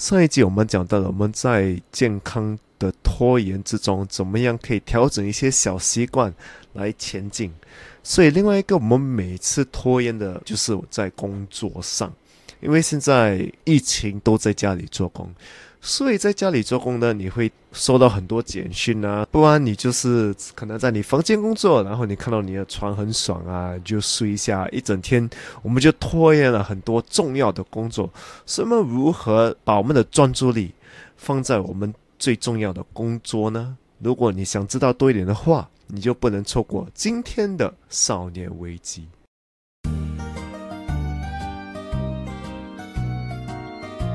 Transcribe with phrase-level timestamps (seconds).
[0.00, 6.32] 上一集我们讲到了我们在健康的拖延之中，怎么样可以调整一些小习惯
[6.72, 7.52] 来前进。
[8.02, 12.10] 所以另外一个我们每次拖延的就是在工作上，
[12.62, 15.30] 因为现在疫情都在家里做工。
[15.82, 25.28] 所以在家里做工呢，你会收到很多简讯啊，不然你就是可能在你房间工作，然后你看到你的床很爽啊，就睡一下，一整天
[25.62, 28.10] 我们就拖延了很多重要的工作。
[28.44, 30.70] 所以我们如何把我们的专注力
[31.16, 33.76] 放在我们最重要的工作呢？
[34.00, 39.06] 如果你想知道多一点的话，你就不能错过今天的少年危机。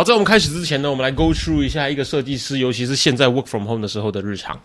[0.00, 4.58] 好，在我们开始之前呢，我们来 go through 一下一个设计师，尤其是现在 work from home 的时候的日常。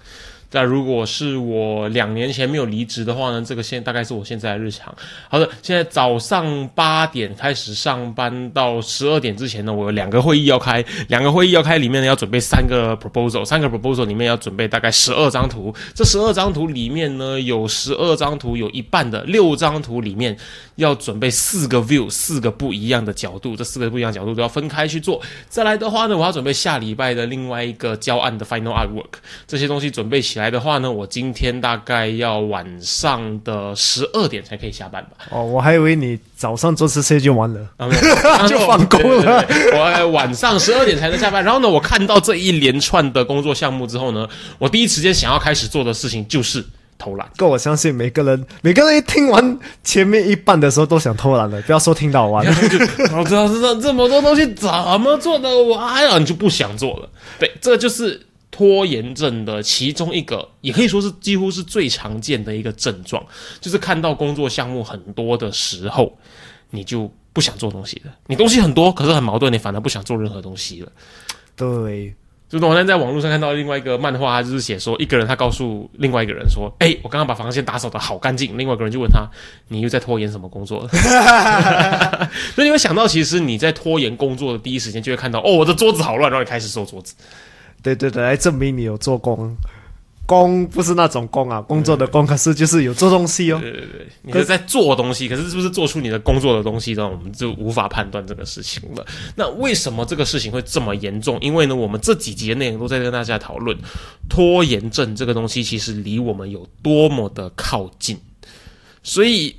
[0.52, 3.44] 那如果是我两年前没有离职的话呢？
[3.46, 4.96] 这个现大概是我现在的日常。
[5.28, 15.76] 好的，现在早上八点开始上班，到十二点之前呢，我有两个会议要开，两个会议要开，里面呢要准备三个 proposal，三个 proposal 里面要准备大概十二张图。
[15.94, 20.38] 这十二张图里面呢，有十二张图，有一半的六张图里面
[20.76, 25.22] 要准备四个 view，四个不一样的角度，这四个不一样角度都要分开去做。
[25.48, 30.50] 再来的话呢，我要准备下礼拜的另外一个教案的 final artwork，这些东西准备起来。
[30.50, 35.12] 的话呢，我今天大概要晚上的十二点才可以下班吧。
[35.32, 37.90] 哦，我还以为你早上做这些就完了，啊
[38.48, 39.46] 就放工了。
[39.74, 41.44] 我晚上十二点才能下班。
[41.44, 44.28] 然后呢，我看到这一连串的工作项目之后呢，
[44.60, 46.64] 我第一时间想要开始做的事情就是
[46.98, 47.30] 偷懒。
[47.38, 51.62] 够我相信每个人，每个人一听完前面一半的时候都想偷懒了。
[51.64, 54.70] 不要说听到完，我知道知道这么多东西怎
[55.00, 57.10] 么做的完了，你就不想做了。
[57.40, 58.28] 对，这就是。
[58.52, 63.22] 拖延症的其中一个，也可以说是几乎是最常见的一个症状，
[63.60, 66.18] 就是看到工作项目很多的时候，
[66.70, 68.14] 你就不想做东西了。
[68.28, 70.90] 你东西很多，可是很矛盾，你反而不想做任何东西了。
[71.58, 72.16] 对，
[72.48, 79.28] 就我那天在网络上看到另外一个漫画，就是写说一个人他告诉另外一个人说：“哎，我刚刚把房间打扫的好干净。”另外一个人就问他
[79.68, 80.88] ：“你又在拖延什么工作？”
[82.54, 87.16] 所以你会想到，其实你在拖延工作的第一时间，就会看到哦，我的桌子好乱，然后你开始收桌子。
[87.82, 89.58] 对对对，来证明你有做工，
[90.26, 93.60] 工不是那种工啊，工作的工，可是就是有做东西哦。
[93.62, 97.08] 对对对，你是在做东西，可是是不是做出你的工作的东西呢？
[97.08, 99.06] 我们就无法判断这个事情了。
[99.36, 101.38] 那为什么这个事情会这么严重？
[101.42, 103.78] 因为呢，我们这几集的内容都在跟大家讨论
[104.28, 108.20] 拖延症这个东西，其实离我们有多么的靠近。
[109.04, 109.56] 所以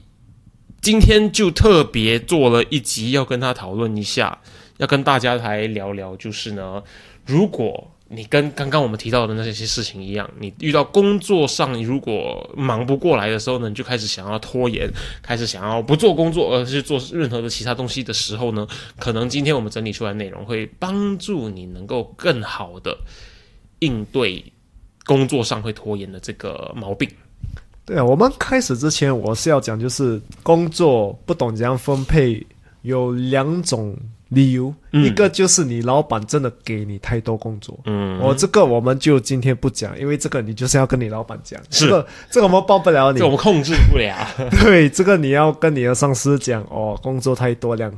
[0.83, 4.41] 今天就特别做了一集，要跟他讨论一下，
[4.79, 6.83] 要跟大家来聊聊，就是呢，
[7.25, 14.89] 如果你跟刚刚我们提到的那些事情一样，你遇到工作上如果忙不过来的时候呢，你就开始想要拖延，
[15.23, 18.65] 开始想要不做工作，而是做任何的其他东西的时候呢，
[18.99, 22.97] 可能今天我们整理出来内容会帮助你能够更好的
[23.81, 24.45] 应对
[25.05, 27.11] 工作上会拖延的这个毛病。
[27.85, 32.47] 对啊，我们开始之前我是要讲，就是工作不懂怎样分配，
[32.83, 33.97] 有两种。
[34.29, 41.87] 理由一个就是你老板真的给你太多工作，嗯，我这个我们就今天不讲，因为这个你就是要跟你老板讲，是
[42.29, 44.17] 这个我们帮不了你，我们控制不了。
[44.63, 47.93] 对，这个你要跟你的上司讲哦，工作太多量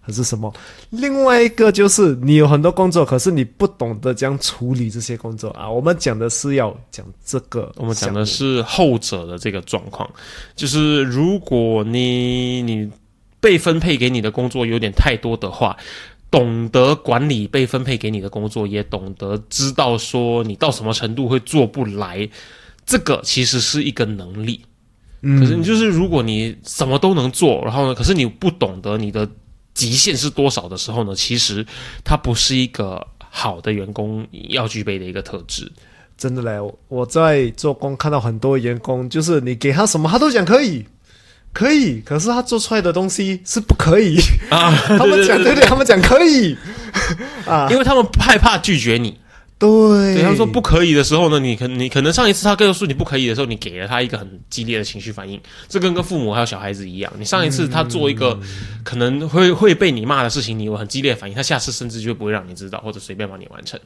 [0.00, 0.52] 还是什么？
[0.90, 5.68] 另外一个就是你有很多工作，可是你不懂得这样处理这些工作啊。
[5.68, 10.08] 我们讲的是要讲这个，我们讲的是后者的这个状况，
[10.54, 12.88] 就是如果你你。
[13.42, 15.76] 被分配给你的工作有点太多的话，
[16.30, 22.26] 懂得管理被分配给你的工作，也懂得知道说你到什么程度会做不来，
[22.86, 24.64] 这个其实是一个能力。
[25.20, 29.28] 可是你就是如果你什么都能做，然后呢，可是你不懂得你的
[29.74, 31.66] 极限是多少的时候呢，其实
[32.04, 35.70] 它不是一个好的员工要具备的一个特质。
[36.16, 40.86] 真的嘞，我在做工看到很多员工，就是你给他什么，他都讲可以。
[41.52, 44.18] 可以，可是他做出来的东西是不可以
[44.50, 44.72] 啊！
[44.98, 46.56] 他们讲对对，他们讲可以
[47.46, 49.18] 啊，因为他们害怕拒绝你。
[49.58, 49.68] 对，
[50.16, 58.36] 对，他说不可以的时候呢，你可你可能上一次他告诉你不可以的时候，你给了他一个很激烈的情绪反应，这跟跟父母还有小孩子一样，你上一次他做一个
[58.82, 63.78] 可能会会被你骂的事情，你有很激烈的反应，他下次甚至就不会让你知道，或者随便帮你完成。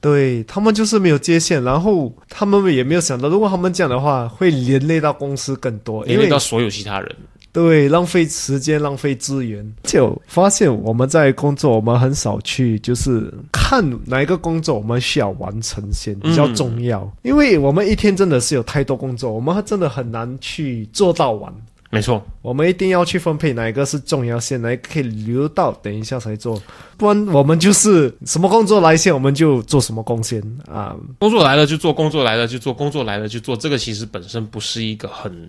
[0.00, 7.16] 对他们就是没有界限，然后他们也没有想到，如果他们这样的话，会连累到公司更多，连累到所有其他人。
[7.52, 9.68] 对，浪费时间，浪费资源。
[9.82, 21.52] 就发现我们在工作，我们很少去就是看哪一个工作我们需要完成先比较重要，因为我们一天真的是有太多工作，我们真的很难去做到完。
[21.90, 26.60] 没错，我们一定要去分配哪一个是重要线，哪一个可以留到等一下才做，
[26.96, 30.96] 不然我们就是什么工作来线我们就做什么贡献啊。
[31.18, 35.48] 工作来了就做，工作来了就做，工作来了就做，这个其实本身不是一个很。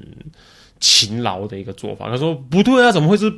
[0.84, 3.32] 勤劳的一个做法，他说不对啊，怎么会是？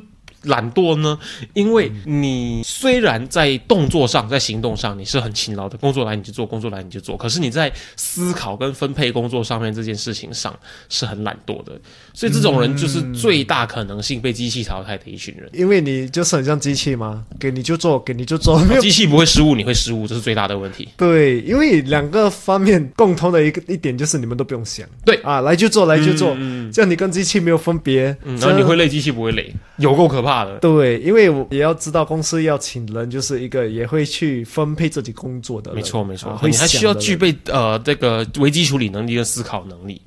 [0.44, 1.18] 懒惰呢？
[1.52, 10.56] 因为你虽然在动作上、在行动上你是很勤劳的，工作来你就做，工作来你就做，可是你在思考跟分配工作上面这件事情上
[10.88, 11.72] 是很懒惰的。
[12.12, 15.48] 所以这种人就是最大可能性被机器淘汰的一群人。
[15.52, 17.24] 因为你就是很像机器吗？
[17.38, 20.88] 给你就做，给你就做， 没有机器不会失误，你会失误，这是最大的问题。
[20.96, 26.36] 对，因为两个方面共同的一个一点就是你们都不用想，对啊，来就做，来就做，
[26.72, 30.33] 这样你跟机器没有分别，嗯然后你会累，机器不会累，有够可怕。
[30.60, 35.74] 对，因为我也要知道公司要请人，就是一个也会去分配自己工作的。
[35.74, 40.00] 没错，没错，你还需要具备呃这个危机处理能力跟思考能力。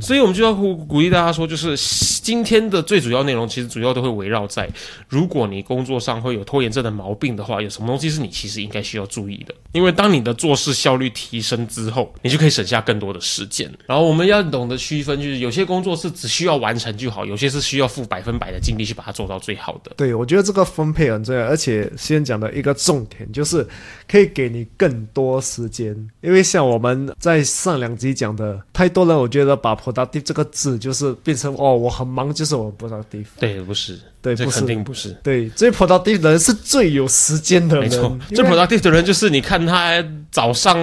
[0.00, 1.76] 所以，我们就要鼓鼓励大家说，就是
[2.22, 4.68] 今天的最主要内容，其实主要都会围绕在：
[5.08, 9.54] 如果你工作上会有拖延症的毛病的话，有什么东西是你其实应该需要注意的？
[9.72, 13.72] 因为当你的做事效率提升之后，你就可以省下更多的时间。
[13.86, 19.92] 然后，我们要懂得区分，就是有些工作是只需要完成就好，有些是需要付百分百的精力去把它做到最好的。
[19.96, 21.42] 对，我觉得这个分配很重要。
[21.46, 23.66] 而且，先讲的一个重点就是
[24.08, 33.26] 可以给你更多时间，因为像我们在上两集讲的，太多人，我觉得把 productive 这个字就是变成哦，我很忙，就是我 productive。
[33.38, 35.10] 对，不是，对，这肯定不是。
[35.22, 37.80] 对，最 productive 的人是最有时间的。
[37.80, 40.74] 没错，最 productive 的人就是你看他早上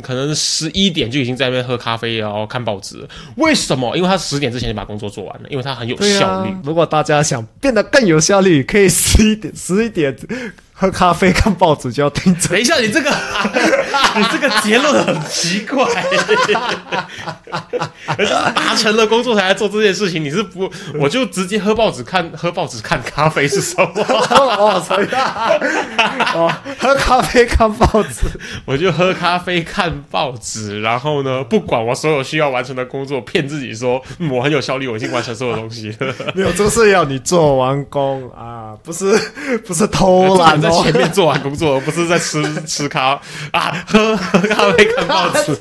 [0.00, 3.06] 可能十一点就已经在那边喝咖啡，然后看报纸。
[3.36, 3.96] 为什么？
[3.96, 6.54] 因为他十点之前就把工作做完了，因为他很有效率。
[6.64, 10.16] 如果大家想变得更有效率，可以十一点十一点。
[10.80, 12.34] 喝咖啡看报纸就要听。
[12.48, 13.10] 等一下，你这个，
[14.16, 15.84] 你这个结论很奇怪。
[18.54, 20.70] 达成了工作才来做这件事情，你是不？
[20.98, 23.90] 我就直接喝报纸看，喝报纸看咖啡是什么？
[24.56, 24.80] 哦，
[26.34, 28.26] 哦，喝咖啡看报纸，
[28.64, 35.94] 我就喝咖啡看报纸，然后呢，不管我所有需要完成的工作，骗自己说我很有效率，我已经完成所有东西。
[36.34, 39.16] 没有，这是要你做完工啊，不是
[39.66, 40.60] 不是偷懒。
[40.60, 43.20] 在前面做完工作，而不是在吃吃咖
[43.52, 45.58] 啊，喝喝咖啡看报纸。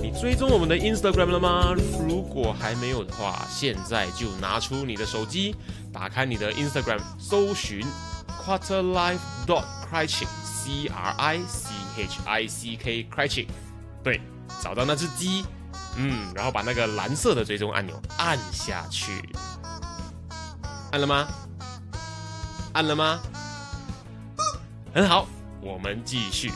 [0.00, 1.74] 你追踪我们的 Instagram 了吗？
[2.06, 5.54] 如果还没有的话，现在就拿出你的手机，
[5.92, 7.84] 打开你的 Instagram，搜寻
[8.44, 13.46] Quarterlife dot Criching，C R I C H I C K Criching，
[14.02, 14.20] 对，
[14.60, 15.46] 找到那只鸡。
[15.96, 19.28] 嗯，然后把那个蓝色的追踪按钮按下去，
[20.90, 21.28] 按了吗？
[22.72, 23.20] 按了吗？
[24.94, 25.26] 很好，
[25.60, 26.50] 我们继续。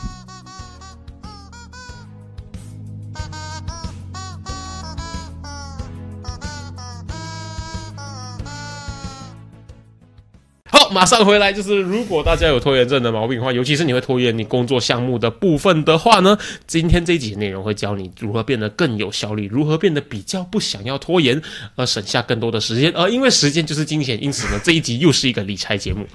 [10.91, 21.41] 马上回来，就是如果大家有拖延症的毛病的话，尤其是你会拖延你工作项目的部分的话呢，今天这一集内容会教你如何变得更有效率，如何变得比较不想要拖延，
[21.75, 22.91] 而省下更多的时间。
[22.95, 26.05] 而因为时间就是金钱，因此呢，这一集又是一个理财节目。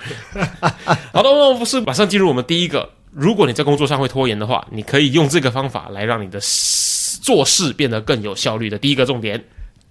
[1.12, 6.38] 好的，我们是马上进入我们第一个，如果你在工作上会拖延的话，你可以用这个方法来让你的
[7.20, 9.42] 做事变得更有效率的第一个重点。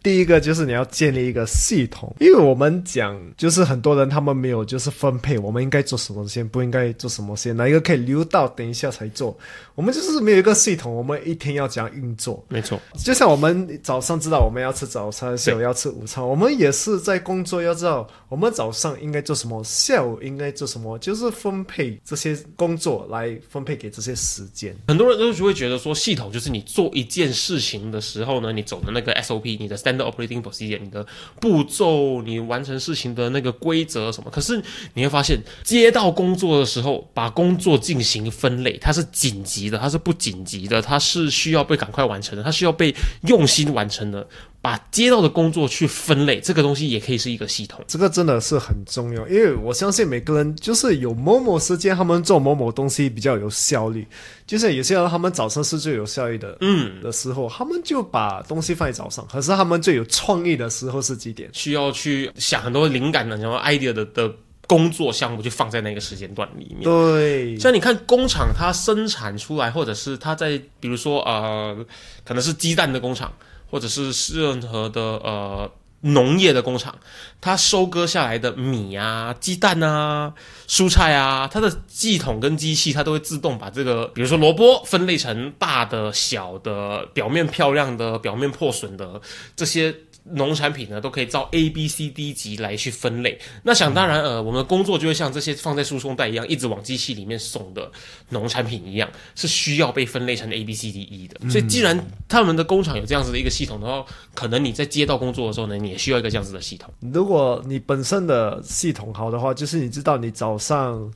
[0.03, 9.37] 第一个就是你要建立一个系统，因为我们讲就是很多人他们没有就是分配，我们应该做什么先，不应该做什么先，哪一个可以留到等一下才做。
[9.75, 12.43] 我们就是没有一个系统，我们一天要怎样运作？
[12.49, 24.75] 没错，就像我们早上知道我们要吃早餐，下午要吃午餐，我们也是在工作要知道我们早上应该做什么，下午应该做什么，就是分配这些工作来分配给这些时间。
[24.87, 31.05] 很多人都会觉得说，系统就是你做一件事情的时候呢，你走的那个 SOP，你的 Standard Operating Procedure，你的
[31.39, 34.29] 步骤，你完成事情的那个规则什么。
[34.31, 34.61] 可是
[34.93, 42.93] 你会发现，接到工作的时候，把工作进行分类，它是紧急的，它是不紧急的，它是需要被赶快完成的，它需要被
[43.27, 44.27] 用心完成的。
[44.61, 47.83] 把接到的工作去分类，这个东西也可以是一个系统。
[47.87, 54.07] 这个真的是很重要，因为我相信每个人就是有某某时间，他们做某某东西比较有效率。
[54.45, 59.25] 就是有些人他们早上是最有效率的，嗯，的时候，他们就把东西放在早上。
[59.31, 61.49] 可是他们最有创意的时候是几点？
[61.53, 64.31] 需要去想很多灵感的、然后 idea 的的
[64.67, 66.83] 工作项目，就放在那个时间段里面。
[66.83, 71.75] 对，像你看工厂，它生产出来，或者是它在，比如说呃，
[72.23, 73.33] 可能是鸡蛋的工厂，
[73.71, 76.95] 或者是任何的呃农业的工厂，
[77.39, 80.33] 它收割下来的米啊、鸡蛋啊、
[80.67, 89.19] 蔬菜啊，它的系统跟机器，它都会自动把这个，比如说萝卜分类成大的、小的、表面漂亮的、表面破损的
[89.55, 89.95] 这些。
[90.23, 93.39] 农产品呢，都可以照 A、B、C、D 级来去分类。
[93.63, 97.91] 那想当然，呃，我们的工作就会像这些放在输送带一样，一直往机器里面送的
[98.29, 101.49] 农产品一样，是需要被分类成 A、B、C、D、E 的。
[101.49, 106.93] 所以，既然他们的工厂有这样子的一个系统的话，可能你在接到工作的时候呢，你也需要一个这样子的系统。
[106.99, 111.11] 如果你本身的系统好的话，就是你知道你早上、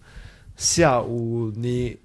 [0.58, 1.98] 下午你。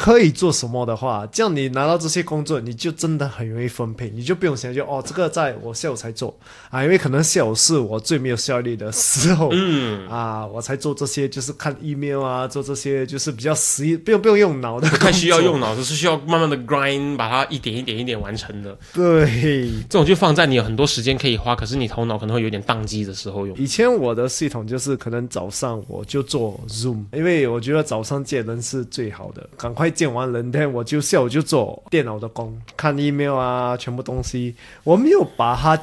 [0.00, 6.32] 可以做什么的话，这样你拿到这些工作，你就真的很容易分配，你就不用想就哦，这个在我下午才做
[6.70, 18.78] 啊，因为可能下午是我最没有效率的时候，嗯， 啊，我才做这些，就是看 email 啊，做这些就是比较实际，不用不用用脑的，不太需要用脑，是需要慢慢的 grind 把它一点一点一点完成的。
[18.94, 23.56] 对，这种就放在你有很多时间可以花，可是你头脑可能会有点宕机的时候用。
[23.58, 29.87] 以前我的系统就是可能早上我就做 Zoom，因为我觉得早上见人是最好的，赶快。
[29.90, 34.54] 见完人，天我就下午就做电脑的工，看 email 啊，全部东西，
[34.84, 35.80] 我没有把它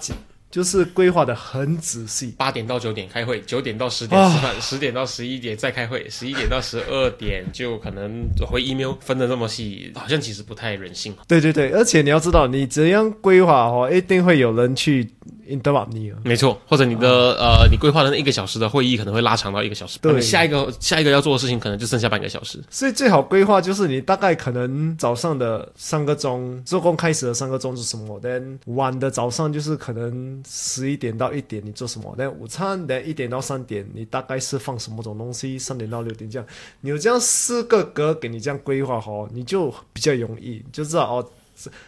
[0.51, 2.33] 就是规划的很仔细。
[2.37, 11.13] 八点到九点开会，九点到十点吃饭，十点到十一点再开会，十一点到十二点就可能回 email，分的那么细，好像其实不太人性。
[11.27, 15.09] 对对对，而且你要知道，你怎样规划哦，一定会有人去。
[16.23, 36.47] 没错，或者你的呃，你规划的那一个小时的会议可能会拉长到一个小时，对，下一个下一个要做的事情可能就剩下半个小时，所以最好规划就是你大概可能早上的三个钟做工开始的三个钟是什么，then 晚的早上就是可能十一点到一点你做什么，then 午餐 then 一点到三点你大概是放什么种东西，三点到六点这样，
[36.81, 41.29] 你有这样四个格给你这样规划好，你就比较容易就知道哦。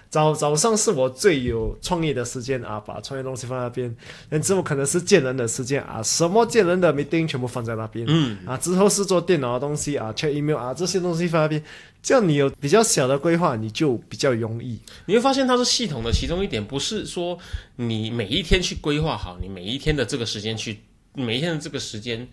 [0.10, 3.96] 早早上是我最有创意的时间啊，把创业东西放在那边。
[4.30, 8.06] 那之后可能是见人的时间啊，什么见人的 meeting 全部放在那边。
[8.08, 11.64] 嗯啊，之后是做电脑的东西啊，check email 啊，这些东西放那边。
[12.02, 14.80] 这样你有比较小的规划，你就比较容易。
[15.08, 17.38] 你会发现它是系统的其中一点，不是说
[17.76, 20.80] 你每一天去规划好，你每一天的这个时间去，
[21.14, 22.28] 每一天的这个时间。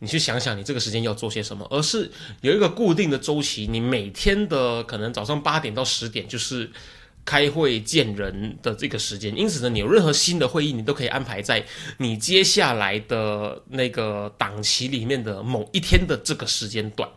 [0.00, 3.66] 你去想想，你这个时间要做些什么，而是有一个固定的周期。
[3.66, 6.70] 你每天的可能早上八点到十点就是
[7.24, 11.64] 开会见人的这个时间，因此呢，你有任何新的会议，你都可以安排在
[11.98, 17.08] 你接下来的那个档期里面的某一天的这个时间段。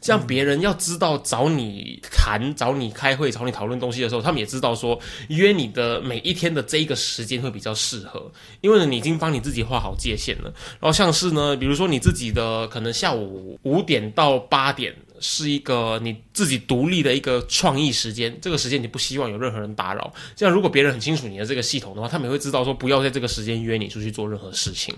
[0.00, 8.30] 像别人要知道找你谈、找你开会、找你讨论东西的时候，他们也知道说约你的每一天的这一个时间会比较适合，
[8.60, 10.52] 因为呢，你已经帮你自己画好界限了。
[10.80, 14.94] 然后像是呢，比如说你自己的可能下午五点到八点。
[15.20, 20.12] 是一个你自己独立的一个创意时间，这个时间你不希望有任何人打扰。
[20.34, 24.94] 这样，如果别人很清楚你的这个系统的话，他们也会知道说不要在这个时间约你出去做任何事情。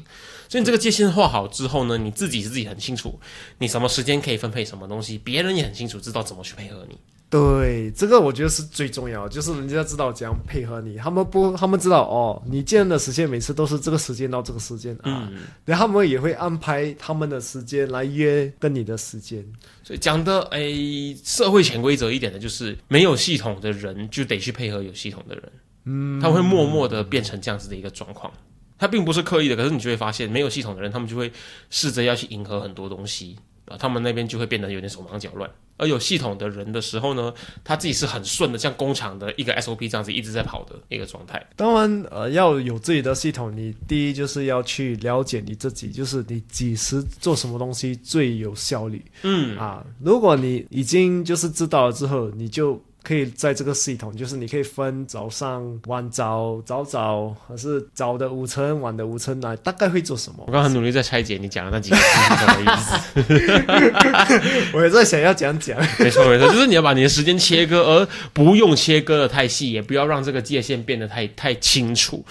[0.48, 3.18] 所以你这个界限画好之后呢，你自己自己很清楚
[3.58, 6.96] 你什么时间可以分配什么东西，别人也很清楚知道怎么去配合你。
[7.32, 10.98] 对，这个我觉得是最重要，就是人家知道怎样配合你。
[10.98, 15.32] 他们不，他们知道哦，你见的时间每次都是这个时间到这个时间啊，
[15.64, 19.42] 然后他们也会安排他们的时间来约跟你的时间。
[19.82, 25.52] 所以讲的诶，社会潜规则一点的就是，没有系统的人就得去配合有系统的人，
[25.86, 28.30] 嗯，他会默默的变成这样子的一个状况。
[28.76, 31.32] 他并不是刻意的，可是你就会发现，没有系统的人，他们就会
[31.70, 33.76] 试着要去迎合很多东西啊。
[33.78, 37.32] 他们那边就会变得有点手忙脚乱，而有系统的人的时候呢，
[37.64, 41.44] 他自己是很顺的，像工厂的一个 SOP 这样子一直在跑的一个状态。
[41.56, 49.04] 当然，呃，要有自己的系统，你第一就是要去了解你自己，就是你几时做什么东西最有效率。
[49.22, 52.82] 嗯啊，如果你已经就是知道了之后，你就。
[53.02, 60.44] 可以在这个系统，就是你可以分早上、晚早、早早，还是早的午餐、晚的午餐来，大概会做什么？
[60.46, 62.02] 我刚很努力在拆解你讲的那几个是
[62.36, 64.70] 什么意思。
[64.76, 65.76] 我也在想要讲讲。
[65.98, 72.24] 没错没错，就是你要把你的时间切割，而不用切割的太细，也不要让这个界限变得太太清楚。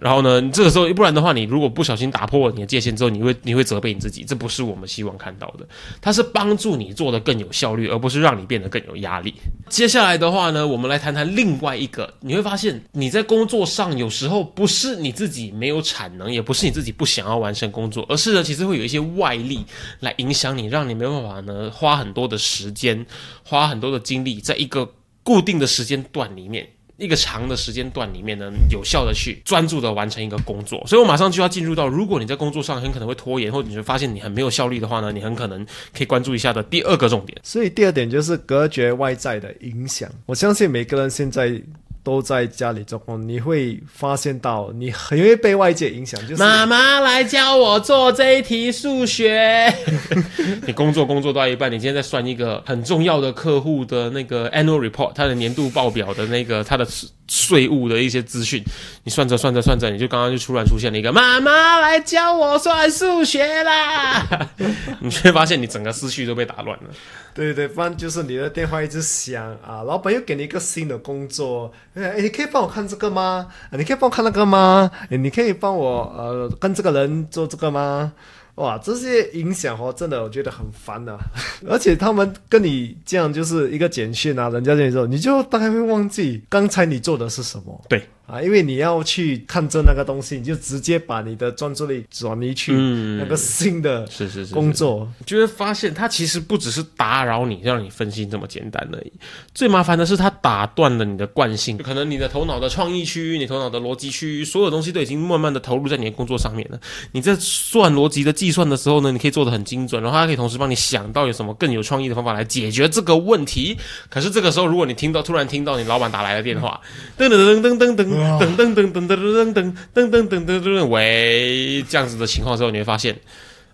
[0.00, 5.68] 然后呢，这个时候不然的话，你如果不小心打破了你的界限之后，你会你会责备你自己，这不是我们希望看到的。
[6.00, 9.34] 它是帮助你做的更有效率，而不是让你变得更有压力。
[9.68, 19.66] 接下来的话呢，我们来谈谈另外一个，你会发现你在工作上有时候不是你自己没有产能，也不是你自己不想要完成工作，而是呢，其实会有一些外力
[20.00, 23.04] 来影响你，让你没办法呢花很多的时间，
[23.44, 24.90] 花很多的精力，在一个
[25.22, 26.66] 固定的时间段里面。
[27.00, 37.36] 一个长的时间段里面呢，有效的去专注的完成一个工作，所以我马上就要进入到，如果你在工作上很可能会拖延，或者你会发现你很没有效率的话呢，你很可能可以关注一下的第二个重点。
[37.42, 40.08] 所以第二点就是隔绝外在的影响。
[40.26, 41.60] 我相信每个人现在。
[42.02, 46.20] 都在家里做工，你会发现到你很容易被外界影响。
[46.22, 49.72] 就是妈妈来教我做这一题数学。
[50.66, 56.86] 你工作工作到一半，你今天在算一个很重要的客户的那个 annual report，他的年度报表的那个他的
[57.28, 58.64] 税务的一些资讯，
[59.04, 64.26] 你算着算着算着，你就刚刚就突然出现了一个妈妈来教我算数学啦，
[65.00, 66.84] 你却发现你整个思绪都被打乱了。
[67.32, 73.48] 对对，不然就是你的电话一直响啊，老板又给你一个新的工作，哎，你可以帮我看这个吗？
[73.72, 74.90] 你可以帮我看那个吗？
[75.08, 78.12] 你可以帮我呃跟这个人做这个吗？
[78.56, 81.16] 哇，这些影响哦，真的我觉得很烦呐，
[81.66, 87.80] 而且他们跟你这样就是一个简讯啊，人家跟你说，你就大概会忘记刚才你做的是什么。
[87.88, 88.06] 对。
[88.30, 92.72] 啊，因为你要去看着那个东西，你就直接把你的专注力转移去
[93.18, 99.12] 那个新的是是是工作，就会发现它其实不只是打扰你，让你分心这么简单而已。
[99.52, 106.78] 最麻烦的是它打断了你的惯性，可能你的头脑的创意区域、你头脑的逻辑区域，所有东西都已经慢慢的投入在你的工作上面了。
[107.10, 113.76] 你在算逻辑的计算的时候呢，你可以做的很精准，然后它可以同时帮你想到有什么更有创意的方法来解决这个问题。
[114.08, 116.80] 可是这个时候，如果你听到突然听到你老板打来的电话，
[117.18, 118.19] 噔噔噔噔噔噔。
[118.20, 123.18] 噔噔噔噔噔噔噔噔噔噔噔噔，喂，这样子的情况之后，你会发现，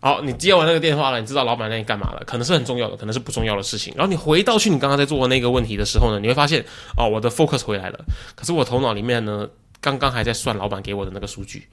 [0.00, 2.22] 好，你接完那个电话了，你知道老板那里干嘛了？
[2.26, 3.92] 可能是很重要的，可能是不重要的事情。
[3.96, 6.64] 然后你回到去你刚刚在做的那个问题的时候呢，你会发现，
[6.96, 8.04] 哦，我的 focus 回来了。
[8.34, 9.48] 可是我头脑里面呢，
[9.80, 11.66] 刚刚还在算老板给我的那个数据，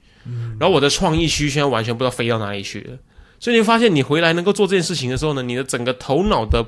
[0.58, 2.96] 然后我的创意区现在完全不知道飞到哪里去了。
[3.40, 6.64] 所以你会发现，你回来能够做这件事情的时候呢，你的整个头脑的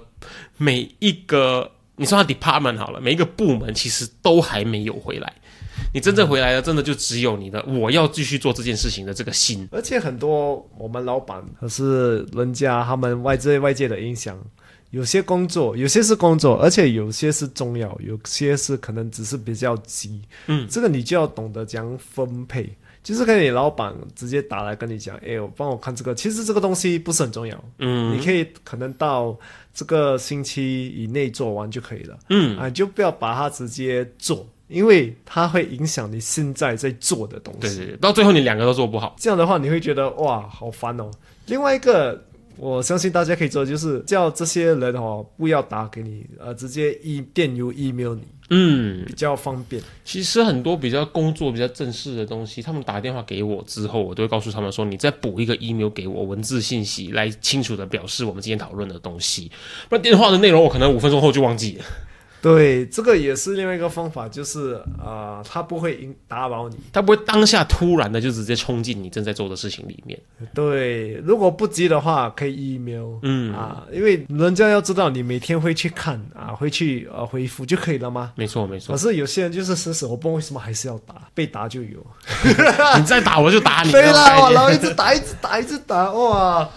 [0.58, 5.32] 每一个，你说它 department 好了，每一个部门其实都还没有回来。
[5.96, 9.66] 你真正回来了，真的就只有你的我要继续做这件事情的这个心。
[9.72, 14.38] 而且很多我们老板可是人家他们外在外界的影响，
[14.90, 20.20] 有些工作有些是工作，而且有些是重要，有些是可能只是比较急。
[20.48, 22.68] 嗯，这个你就要懂得讲分配，
[23.02, 27.64] 就是跟你老板直接打来跟你讲，哎，我帮我看这个，其实这个东西不是很重要。
[27.78, 29.34] 嗯，你可以可能到
[29.72, 32.18] 这个星期以内做完就可以了。
[32.28, 34.46] 嗯啊，就不要把它直接做。
[34.68, 41.10] 因为它会影响你现在在做的东西，对对对，到最后你两个都做不好，这样的话你会觉得哇，好烦哦。
[41.46, 42.24] 另外一个，
[42.56, 49.80] 我相信大家可以做，就是叫这些人哦不要打给你，呃，直接一电邮 email 你，嗯，比较方便。
[50.04, 59.50] 其实很多比较工作比较正式的东西，他们打电话给我之后，我都会告诉他们说，你再补一个 email 给我，文字信息来清楚的表示我们今天讨论的东西，
[59.88, 61.84] 不然电话的内容我可能五分钟后就忘记了。
[62.46, 70.16] 对，这个也是另外一个方法，就是啊，他不会引打扰你，他不会当下突然的就直接冲进你正在做的事情里面。
[70.54, 78.30] 对，如果不急的话，可以 email，嗯啊，因为人家要知道你每天会去看啊，会去呃回复就可以了吗？
[78.36, 78.92] 没错，没错。
[78.92, 82.06] 可是有些人就是死死，我不为什么还是要打，被打就有，
[82.96, 83.90] 你再打我就打你。
[83.92, 86.68] 对啦，然后一直打，一直打，一直打，哇！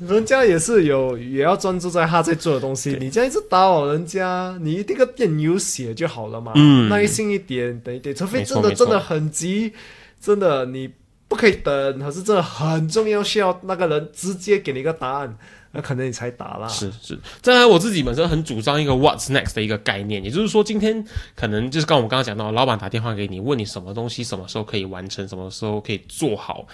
[0.00, 2.96] 人家也是有，也要专注在他在做的东西。
[2.98, 8.14] 你这样一直打扰人家，你这个电有写就好了嘛，嗯耐心一点，等一点。
[8.14, 9.72] 除非真的真的很急，
[10.20, 10.90] 真的你
[11.28, 15.36] 不可以等，可是真的很重要，需要那个人直接给你一个答案，
[15.70, 16.66] 那可能你才打啦。
[16.66, 17.18] 是是。
[17.40, 21.04] 再来，我自己本身很主张一个 What's next 的一个概念，也就是说，今天
[21.36, 26.66] 可能就是刚我们刚刚讲到，老板打电话给你，问你什么东西什么时候可以完成，什么时候可以做好，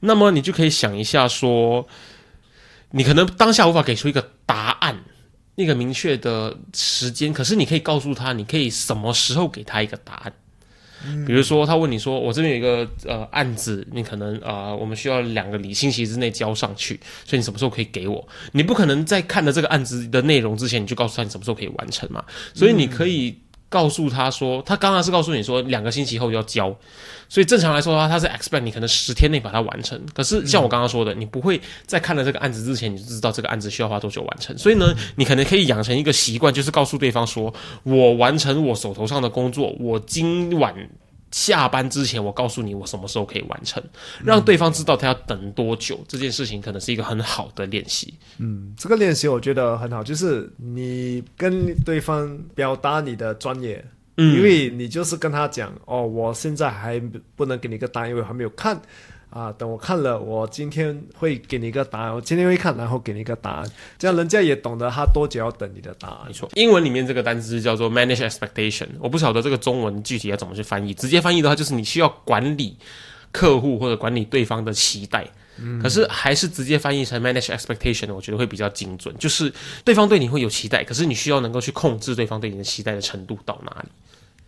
[0.00, 1.86] 那么你就可以想一下说。
[2.90, 4.98] 你可能当下无法给出一个答案，
[5.56, 10.32] 一个明确的时间，可是你可以告诉他，你可以什么时候给他一个答案。
[11.24, 18.26] 比如说，他问你说：“我这边有一个呃案子，你可能啊，我们需要两个礼星期之内交上去，所以你什么时候可以给我？
[18.52, 22.24] 你不可能在看了这个案子的内容之前，你就告诉他你什么时候可以完成嘛？
[22.54, 26.74] 所以你可以。”告诉他说，他刚刚是告诉你说两个星期后要交，
[27.28, 30.00] 所以正常来说的话，他是 expect 你可能十天内把它完成。
[30.14, 34.56] 可是像我刚刚说的，你不会在看了这个案子之前，你就知道这个案子需要花多久完成。
[34.56, 37.52] 所以呢，你可能可以养成一个习惯，就是告诉对方说，
[37.82, 40.74] 我完成我手头上的工作，我今晚
[41.30, 43.82] 下班之前我告诉你我什么时候可以完成，
[44.24, 48.14] 让对方知道他要等多久，这件事情可能是一个很好的练习。
[48.38, 53.84] 嗯，这个练习我觉得很好，就是你跟对方表达你的专业，
[54.16, 56.98] 嗯因为你就是跟他讲哦，我现在还
[57.36, 58.80] 不能给你一个答案，因为还没有看
[59.30, 59.52] 啊。
[59.52, 66.32] 等我看了，我今天会给你一个答案，我今天会看，然后给你一个答案，这样人家也懂得他多久要等你的答案没。
[66.32, 70.92] 错，英文里面这个单词叫做 manage expectation，我不晓得这个中文具体要怎么去翻译。
[70.94, 72.76] 直接翻译的话，就是你需要管理
[73.32, 75.26] 客户或者管理对方的期待。
[75.82, 79.12] 可是还是直接翻译成 manage expectation，我觉得会比较精准。
[79.18, 79.52] 就是
[79.84, 83.88] 对方对你会有期待，可是你需要能够去控制对方对你的期待的程度到哪里，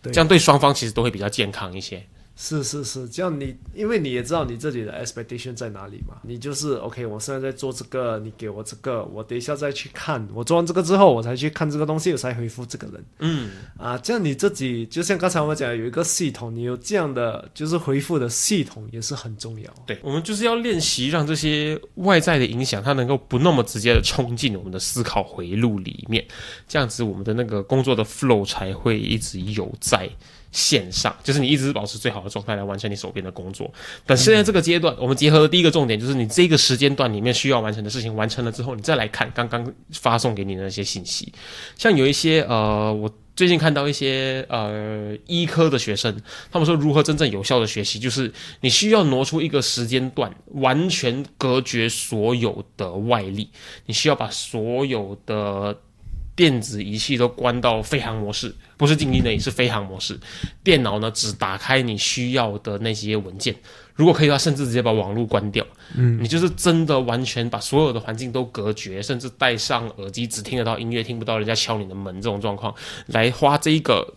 [0.09, 2.01] 这样对双方其实都会比较健康一些。
[2.43, 13.05] 是是是，这样你因为你也知道你自己的 expectation 在哪里嘛，你就是 OK，我现在在做这个，你给我这个，我等一下再去看，我做完这个之后，我才去看这个东西，我才回复这个人。
[13.19, 19.71] 嗯，啊，这样你自己就像刚才我们讲有一个系统，你有这样的就是回复的系统也是很重要。
[19.85, 26.25] 对，我们就是要练习让这些外在的影响，它能够不那么直接的冲进我们的思考回路里面，
[26.67, 30.09] 这样子我们的那个工作的 flow 才会一直有在
[30.51, 33.71] 线上，就是你一直保持最好的状态来完成你手边的工作。
[34.05, 41.31] 但现在这个阶段，我们结合的第一个重点就是你这个时间段里面需要完成的事情完成了之后，你再来看刚刚发送给你的那些信息，
[41.77, 46.15] 像有一些呃，我最近看到一些呃医科的学生，
[46.51, 53.49] 他们说如何真正有效的学习，就是你需要挪出一个时间段，完全隔绝所有的外力，
[53.85, 55.75] 你需要把所有的
[56.35, 60.19] 电子仪器都关到飞行模式，不是静音的，也，是飞行模式。
[60.63, 63.55] 电脑呢，只打开你需要的那些文件，
[63.95, 65.65] 如果可以的话，甚至直接把网络关掉。
[65.95, 72.73] 嗯，你就是真的完全把所有的环境都隔绝，甚至戴上耳机只听得到音乐，听不到人家敲你的门这种状况，
[73.07, 74.15] 来花这一个，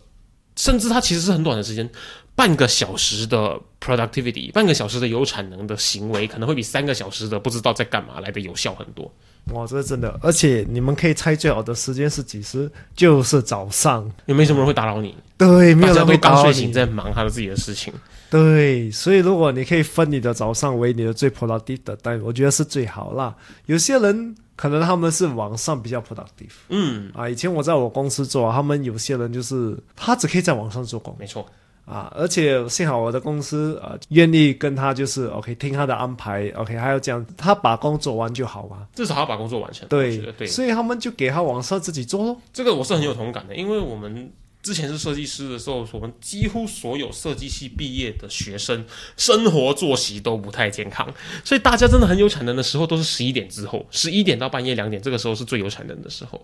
[0.55, 1.89] 甚至它其实是很短的时间，
[2.33, 9.13] 半个小时的 productivity，半个小时的有产能的行为，可能会比三个小时的不知道在干嘛来的有效很多。
[9.51, 12.69] 哇，这是真的，而且你们可以猜最好的时间是几时？
[12.95, 14.11] 就是早上。
[14.25, 16.73] 有没什么人会打扰你，对，没有人会打扰你刚睡醒，。
[16.73, 17.93] 在忙他的自己的事情。
[18.31, 23.33] 对，所以如果你可以分你的早上为你的最 productive 的 time，我觉得是最好啦。
[23.67, 27.29] 有些人可能他们是晚上比较 productive 嗯，啊。
[27.29, 31.45] 以前我在我公司做，他们有些人就是他只可以在网上做工没错，
[31.85, 38.87] 啊，而且幸好我的公司呃愿意跟他就是 OK 听他的安排，OK 还要这样，他把工做完就好嘛。
[38.95, 39.87] 至少他把工作完成。
[39.87, 42.41] 对，对，所以他们就给他网上自己做咯。
[42.51, 44.31] 这个我是很有同感的，因为我们
[44.63, 48.83] 之前是设计师的时候，我们几乎所有设计系毕业的学生
[49.15, 51.07] 生活作息都不太健康，
[51.43, 56.43] 所以大家真的很有产能的时候都是十一点之后，十一点到半夜两点，这个时候是最有产能的时候。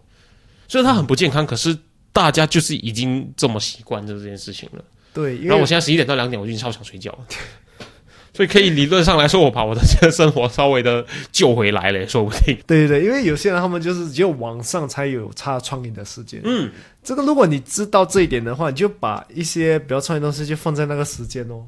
[0.67, 1.75] 所以他很不健康，可是
[2.13, 4.83] 大家就是已经这么习惯这件事情了。
[5.13, 7.19] 对，因然后为我现在十一点到两点我就已经超想睡觉了。
[8.33, 12.57] 所以可以理论上来说，我把我的这个生活稍微的救回来了，也说不定。
[12.65, 16.39] 对对对，因为有些人他们就是只有晚上才有插创意的时间。
[16.45, 16.71] 嗯，
[17.03, 21.65] 这个如果你知道这一点的话，你就把一些比较创意的东西就放在那个时间哦。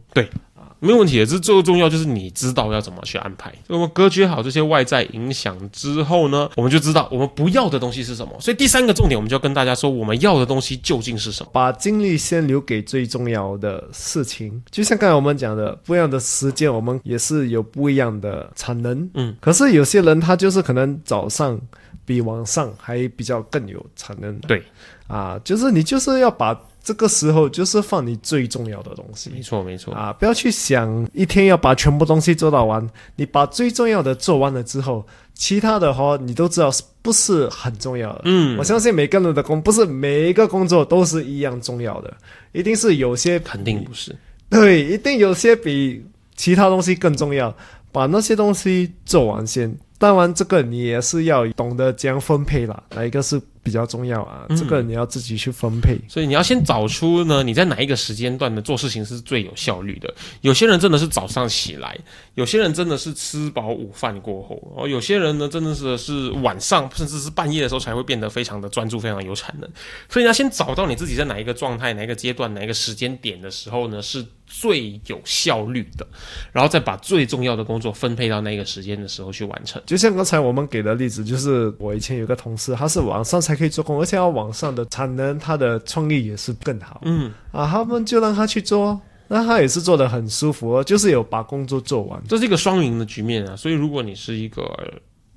[0.84, 3.50] 没有问题的，这最重要就是你知道要怎么去安排。
[3.66, 8.34] 所以我们隔绝好这些外在影响之后呢，我们就知道我们不要的东西是什么。
[8.40, 11.50] 所以第三个重点，我们就要跟大家说，我们要的东西究竟是什么。
[11.54, 19.10] 把精力先留给最重要的事情，就像刚才我们讲的，不一样的时间，我们也是有不一样的产能。
[19.14, 21.60] 嗯，可是有些人他就是可能早上
[22.06, 24.38] 比晚上还比较更有产能。
[24.40, 24.62] 对，
[25.08, 29.30] 啊，就是你就是要把这个时候就是放你最重要的东西。
[29.34, 29.94] 没错，没错。
[29.94, 38.24] 啊，不要去想一天要把全部东西做到完，你把最重要的做完了之后，其他的话你都知道是不是很重要的。
[38.26, 42.14] 嗯我，相信每个人的工不是每一个工作都是一样重要的，
[42.52, 44.14] 一定是有些肯定不是。
[44.50, 47.56] 对，一定有些比其他东西更重要，
[47.94, 49.74] 把那些东西做完先。
[50.04, 54.46] 当然，这个你也是要懂得怎样分配啦，哪一个是比较重要啊？
[54.50, 55.98] 嗯这个你要自己去分配。
[56.10, 60.14] 所以你要先找出呢，你在哪一个时间段的做事情是最有效率的。
[60.42, 61.98] 有些人真的是早上起来，
[62.36, 69.70] 有些人真的是吃饱午饭过后，哦，有些人呢真的是是晚上甚至是半夜的时候才会变得非常的专注，非常有产能。
[70.10, 76.06] 所以你要先找到你自己在哪一个状态、哪一个阶段、哪一个时间点的时候呢，是最有效率的，
[76.52, 79.82] 然后再把最重要的工作分配到那个时间的时候去完成。
[79.84, 87.02] 就像刚才我们给的例子，就是我以前有个同事，他是网上才可以做工，而且要网上的产能，他的创意也是更好。
[87.04, 92.22] 嗯，啊，他们就让他去做，那他也是做的很舒服哦，就是有把工作做完。
[92.30, 93.56] 这是一个双赢的局面啊。
[93.56, 94.86] 所以如果你是一个呃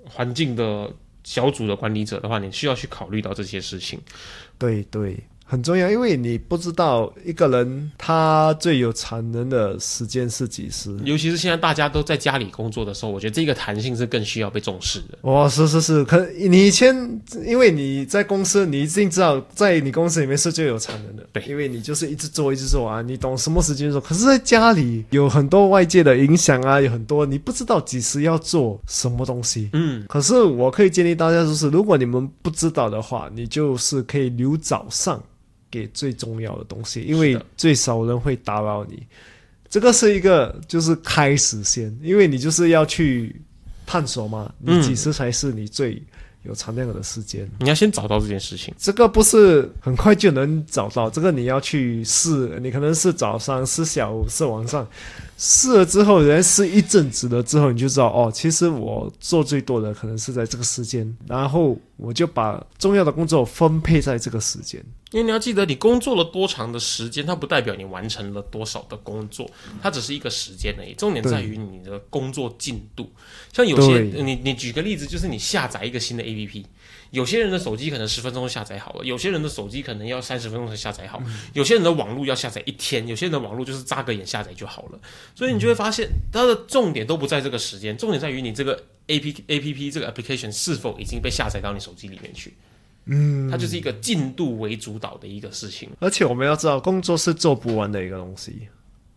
[0.04, 0.90] 环境的
[1.24, 3.98] 小组的管理者的话，你需要去考虑到这些事情。
[4.58, 10.94] 对对很重要，因为你不知道一个人他最有产能的时间是几时。
[11.04, 15.16] 尤其是现在大家都在家里工作的时候，我觉得这个弹性是更需要被重视的。
[15.20, 16.94] 哦，是是是，可你以前
[17.46, 24.00] 因为你在公司，你一定知道在你公司里面是最有产能的，对因为你就是一直做一直做啊，你懂什么时间做。
[24.00, 29.70] 可是，在家里有很多外界的影响啊，有很多你不知道几时要做什么东西。
[29.74, 35.22] 嗯，可是我可以建议大家，就是如果你们不知道的话，你就是可以留早上
[35.70, 39.02] 给最重要的东西，因为最少人会打扰你。
[39.68, 43.34] 这个是一个就是开始先，因为你就是要去
[43.84, 46.00] 探索嘛，你嗯几时才是你最
[46.44, 47.50] 有产量的时间。
[47.58, 48.72] 你要先找到这件事情。
[48.78, 54.88] 这个不是很快就能找到，这个你要去试，你可能是早上、是下午、是晚上，
[55.36, 64.82] 试了之后，人试一阵子了之后，你就知道哦，其实我做最多的可能是在这个时间，然后我就把重要的工作分配在这个时间。
[65.12, 69.48] 因为你要记得，你工作了多长的时间，它不代表你完成了多少的工作，
[69.80, 70.94] 它只是一个时间而已。
[70.94, 73.08] 重点在于你的工作进度。
[73.52, 76.64] 像有些你你举个例子，就是你下载一个新的 APP，
[77.16, 81.22] 有些人的手机可能十分钟就下载好了，有些人的手机可能要三十分钟才下载好，
[81.54, 84.98] 有些人的网络要下载一天，有些人的网络就是眨个眼下载就好了。
[85.34, 92.52] 所以你就会发现，它的重点都不在这个时间，重点在于你这个 A P A P P 这个 application 是否已经被下载到你手机里面去。
[93.06, 95.88] 嗯，它就是一个进度为主导的一个事情。
[96.00, 98.68] 而且我们要知道，工作是做不完的一个东西，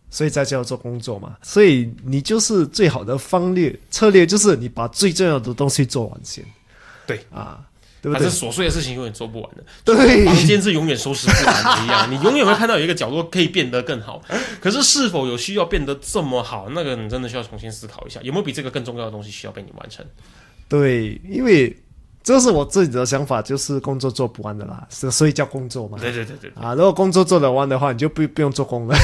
[0.08, 1.36] 所以在这要做工作嘛。
[1.42, 6.42] 所以你就是最好的方略策略，就是你把最重要的东西做完先。
[7.06, 7.68] 对啊，
[8.02, 8.30] 对不对反正？
[8.30, 14.20] 琐碎的事情永远做不完的，对房间是永远收拾不完的一样，你永远会看到有一个角落可以变得更好。
[14.60, 20.04] 可是是否有需要变得这么好，那个你真的需要重新思考一下，有没有比这个更重要的东西需要被你完成？
[20.68, 21.76] 对，因为
[22.22, 25.98] 这是我自己的想法，就是工作做不完的啦，所所以叫工作嘛。
[26.00, 28.96] 对对对对，啊，如果工作做得完的话，你就不不用做工了。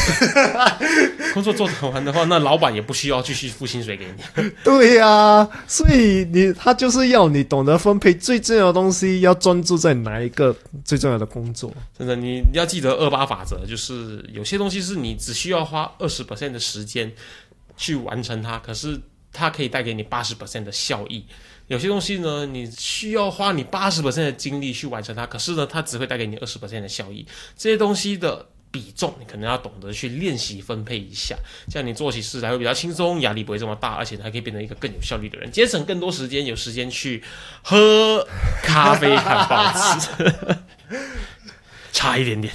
[1.37, 4.51] 工作做得完的话，那老板也不需要继续付薪水给你。
[4.65, 11.71] 对呀、所以你他就是要你懂得分配最重要的东西，要专注在哪一个最重要的工作。
[11.99, 17.13] 真的，你要记得二八法则，就是有些东西是你只需要花二十 percent 的时间
[17.77, 18.99] 去完成它，可是
[19.31, 21.23] 它可以带给你八十 percent 的效益。
[21.67, 27.27] 有些东西呢，你需要花你八十 percent 的精力去完成它，可是呢，它只会带给你二十 percent 的效益。
[27.59, 31.35] 这些东西的比重，你可能要懂得去练习分配一下，
[31.71, 37.25] 这样你做起事来会比较轻松，压力不会这么大，而且还可以变成一个更有效率的人，节省更多时间，有时间去
[37.63, 38.29] 喝
[38.63, 40.37] 咖啡、看报纸。
[41.91, 42.53] 差一点点。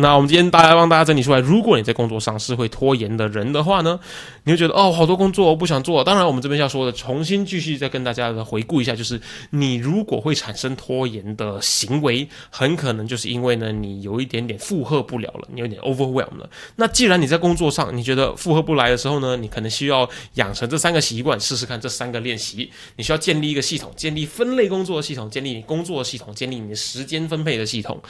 [0.00, 3.98] 那我们今天大家帮大家整理出来，如果你在工作上是会拖延的人的话呢，
[4.44, 6.04] 你会觉得哦，好多工作我不想做。
[6.04, 16.48] 当然，我们这边要说的，重新继续再跟大家的回顾一下，就是你如果会产生拖延的行为，很可能就是因为呢，你有一点点负荷不了了，你有点 overwhelm 了。
[16.76, 22.70] 那既然你在工作上你觉得负荷不来的时候呢，你可能需要养成这三个习惯，试试看这三个练习。
[22.94, 28.00] 你需要建立一个系统，建立分类工作的系统，建立你工作的系统，建立你的时间分配的系统。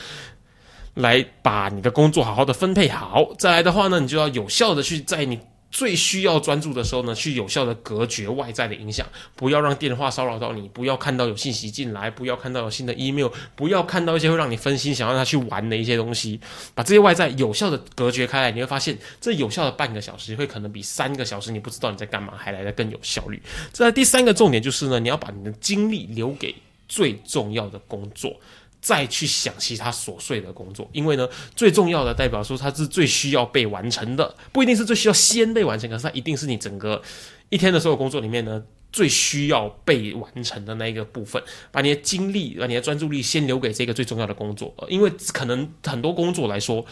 [0.99, 3.29] 来把你的工作好好的分配好。
[3.39, 5.39] 再来的话呢，你就要有效的去在你
[5.71, 9.07] 最需要专注的时候呢，去有效的隔绝外在的影响，
[9.37, 16.41] 不要让电话骚扰到你，不要看到有信息进来，不要看到有新的 email，不要看到一些会让你分心、想让他去玩的一些东西，
[16.75, 23.41] 把这些外在有效的隔绝开来，你会发现这有效的半个小时会可能比三个小时你不知道你在干嘛还来的更有效率。
[23.71, 26.55] 这第三个重点就是呢，你要把你的精力留给
[26.89, 28.35] 最重要的工作。
[28.81, 37.03] 再去想其他琐碎的工作，因为呢，最重要的代表说它是最需要被完成的，不一定是最需要先被完成，可是它一定是你整个
[37.49, 38.63] 一天的所有工作里面呢
[38.93, 41.43] 最需要被完成的那一个部分。
[41.71, 46.85] 把你的精力、把你的专注力先留给这个最重要的工作，因为可能很多工作来说。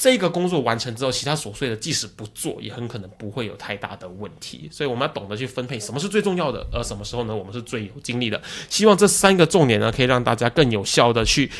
[0.00, 4.66] 这个工作完成之后，其他琐碎的即使不做，也很可能不会有太大的问题。
[4.72, 8.40] 所以我们要懂得去分配什么是最重要的，而什么时候呢，我们是最有精力的。
[8.70, 11.50] 希望这三个重点呢，可以让大家更有效的去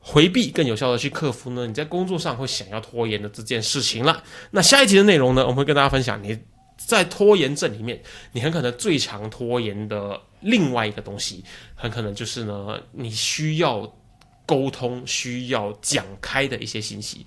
[0.00, 4.24] 回避，更有效的去克服呢你在工作上会想要拖延的这件事情了。
[4.52, 6.38] 那下一集的内容呢，我们会跟大家分享你
[6.78, 13.94] 在拖延症里面，你很可能最常拖延的另外一个东西，很可能就是呢，你需要
[14.46, 17.26] 沟通、需要讲开的一些信息。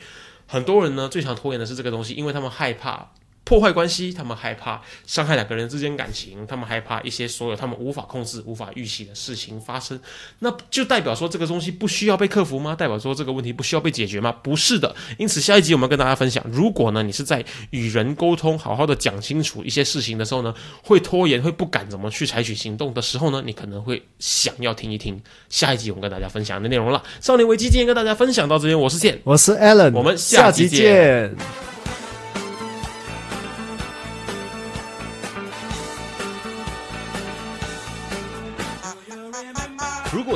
[0.51, 3.11] 很多人呢最想拖延的是这个东西，因为他们害怕
[3.49, 9.99] 破坏关系，他们害怕伤害两个人之间感情，他们害怕一些所有他们无法控制、无法预期的事情发生。
[10.37, 12.75] 那就代表说这个东西不需要被克服吗？
[12.75, 14.31] 代表说这个问题不需要被解决吗？
[14.43, 14.95] 不是的。
[15.17, 27.01] 因此，下一集我们跟大家分享，如果呢你是在与人沟通、好好的讲清楚一些事情的时候呢，会拖延、会不敢怎么去采取行动的时候呢，你可能会想要听一听下一集我们跟大家分享的内容了。
[27.19, 31.35] 少年危机今天跟大家分享到这边，我是健，我是 Alan，我们下集见